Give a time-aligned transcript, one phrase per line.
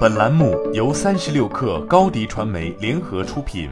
[0.00, 3.70] 本栏目由三十六氪高低传媒联合出品。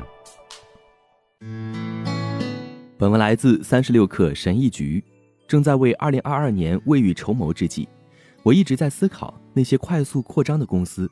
[2.96, 5.04] 本文来自三十六氪神译局。
[5.46, 7.86] 正在为二零二二年未雨绸缪之际，
[8.42, 11.10] 我一直在思考那些快速扩张的公司。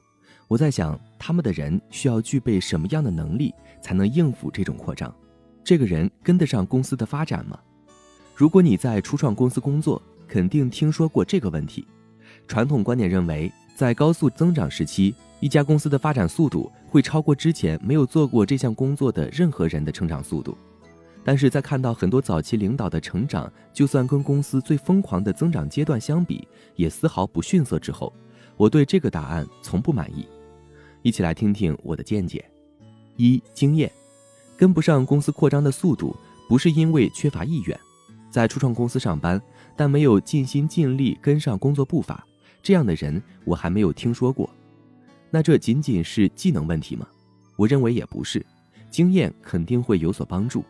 [0.49, 5.15] 我在想，他们的人需要具备什么样的能力，才能应付这种扩张？
[5.65, 7.59] 这个人跟得上公司的发展吗？
[8.35, 11.87] 如果你在初创公司工作，肯定听说过这个问题。
[12.49, 20.57] 传统观点认为，在高速增长时期，一家公司的发展速度会超过之前没有做过这项工作的任何人的成长速度。
[21.23, 28.11] 但是在看到很多早期领导的成长，就算跟公司最疯狂的增长阶段相比，也丝毫不逊色之后，
[28.57, 30.27] 我对这个答案从不满意。
[31.03, 32.43] 一起来听听我的见解：
[33.17, 33.93] 一、经验
[34.57, 36.17] 跟不上公司扩张的速度，
[36.49, 37.79] 不是因为缺乏意愿。
[38.31, 39.39] 在初创公司上班，
[39.77, 42.27] 但没有尽心尽力跟上工作步伐，
[42.67, 44.51] 这样的人我还没有听说过。
[45.31, 47.07] 那这仅仅是技能问题吗？
[47.55, 48.45] 我认为也不是，
[48.91, 50.65] 经验肯定会有所帮助。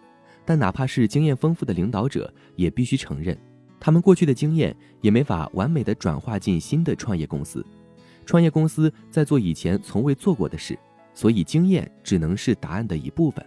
[0.44, 3.34] 但哪怕是经验丰富的领导者，也必须承认，
[3.80, 7.64] 他们过去的经验也没法完美的转化进新的创业公司。
[8.27, 10.78] 创业公司在做以前从未做过的事，
[11.14, 13.42] 所以经验只能是答案的一部分。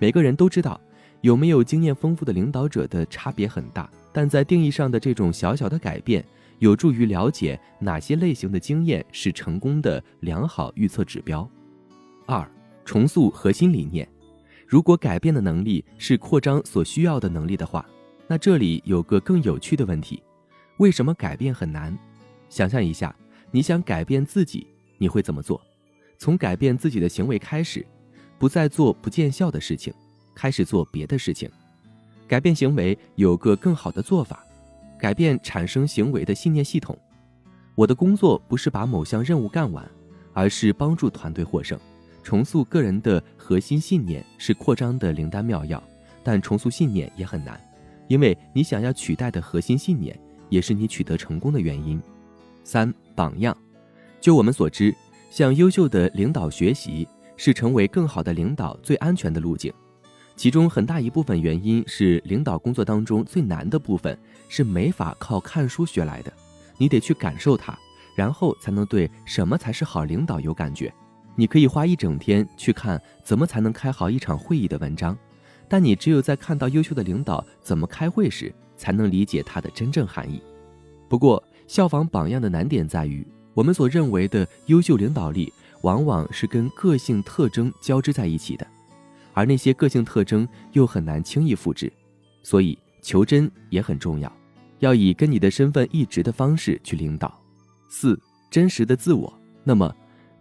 [0.00, 0.80] 每个人都知道，
[1.20, 6.24] 有没有经验丰富的领导者的差别很大，但在定义上的这种小小的改变，
[6.58, 11.48] 有助于了解哪些类型的经验是成功的良好预测指标。
[12.26, 12.48] 二，
[12.84, 14.08] 重塑核心理念。
[14.66, 17.84] 如果改变的能力是扩张所需要的能力的话，
[18.26, 20.22] 那这里有个更有趣的问题：
[20.78, 21.96] 为什么改变很难？
[22.48, 23.14] 想象一下，
[23.50, 24.66] 你想改变自己，
[24.96, 25.60] 你会怎么做？
[26.16, 27.84] 从改变自己的行为开始，
[28.38, 29.92] 不再做不见效的事情，
[30.34, 31.50] 开始做别的事情。
[32.26, 34.42] 改变行为有个更好的做法：
[34.98, 36.98] 改变产生行为的信念系统。
[37.74, 39.84] 我的工作不是把某项任务干完，
[40.32, 41.78] 而是帮助团队获胜。
[42.22, 45.82] 重塑个人的核心信念是扩张的灵丹妙药，
[46.22, 47.60] 但重塑信念也很难，
[48.08, 52.00] 因为你想要取代的核心信念也是你取得成功的原因。
[52.62, 53.54] 三榜样，
[54.20, 54.94] 就我们所知，
[55.28, 59.70] 向优秀的领导学习是成为更好的领导最安全的路径。
[60.36, 64.18] 其中很大一部分原因是领导工作当中最难的部分
[64.48, 66.32] 是没法靠看书学来的，
[66.76, 67.76] 你得去感受它，
[68.16, 70.92] 然后才能对什么才是好领导有感觉。
[71.36, 75.16] 你可以花一整天去看怎么才能开好一场会议的文章，
[75.68, 80.40] 但你只有在看到优秀的领导怎么开会时，才能理解它的真正含义。
[81.08, 85.52] 不过，效仿榜样的难点在于，我们所认为的优秀领导力，
[85.82, 88.66] 往往是跟个性特征交织在一起的，
[89.34, 91.92] 而那些个性特征又很难轻易复制，
[92.42, 94.32] 所以求真也很重要，
[94.78, 97.38] 要以跟你的身份一致的方式去领导。
[97.90, 98.18] 四，
[98.50, 99.30] 真实的自我。
[99.62, 99.94] 那么。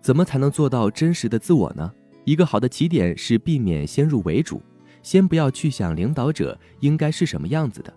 [0.03, 1.89] 怎么才能做到真实的自我呢？
[2.25, 4.61] 一个好的起点是避免先入为主，
[5.01, 7.93] 先不要去想领导者应该是什么样子的。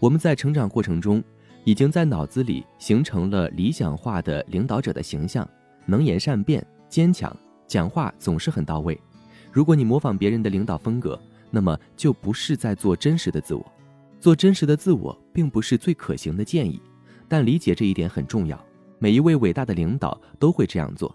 [0.00, 1.22] 我们在成长过程中，
[1.64, 5.46] 已经在脑子里形成了理想化的领导者的形象：
[5.84, 8.98] 能言善辩、坚强，讲话总是很到位。
[9.54, 11.16] 如果你模仿别人的领导风格，
[11.48, 13.64] 那么就不是在做真实的自我。
[14.18, 16.82] 做真实的自我并不是最可行的建议，
[17.28, 18.60] 但理解这一点很重要。
[18.98, 21.14] 每一位伟大的领导都会这样做。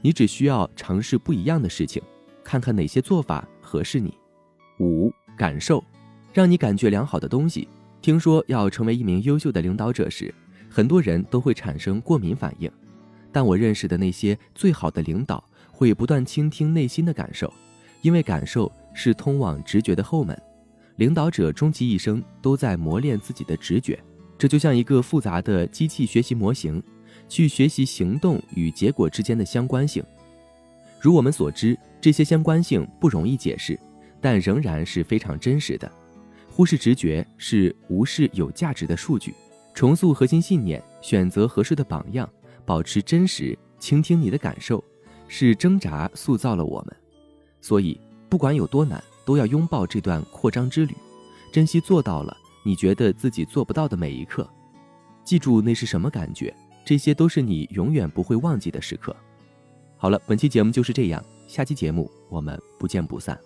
[0.00, 2.02] 你只需要尝试不一样的事情，
[2.42, 4.14] 看看哪些做法合适你。
[4.80, 5.84] 五、感受，
[6.32, 7.68] 让你感觉良好的东西。
[8.00, 10.34] 听说要成为一名优秀的领导者时，
[10.70, 12.72] 很多人都会产生过敏反应。
[13.30, 17.52] 但我认识的那些最好的领导会不断倾听内心的感受，
[18.02, 20.40] 因为感受是通往直觉的后门。
[20.96, 23.98] 领导者终其一生都在磨练自己的直觉，
[24.38, 26.82] 这就像一个复杂的机器学习模型。
[27.28, 30.00] 去学习行动与结果之间的相关性。
[31.00, 33.76] 如我们所知，这些相关性不容易解释，
[34.20, 35.90] 但仍然是非常真实的。
[36.48, 39.34] 忽视直觉是无视有价值的数据。
[39.74, 42.28] 重塑核心信念，选择合适的榜样，
[42.64, 44.82] 保持真实，倾听你的感受，
[45.26, 46.96] 是挣扎塑造了我们。
[47.66, 50.94] 所以，不管有多难，都要拥抱这段扩张之旅，
[51.52, 54.48] 珍惜做到了你觉得自己做不到的每一刻。
[55.24, 56.54] 记住那是什么感觉。
[56.84, 59.16] 这些都是你永远不会忘记的时刻。
[59.96, 63.36] 好了，本期节目就是这样，下期节目我们不见不散。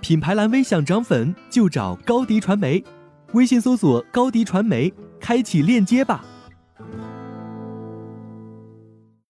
[0.00, 2.84] 品牌蓝 V 想涨粉就找高迪传媒，
[3.32, 6.24] 微信搜索高迪传媒，开启链接吧。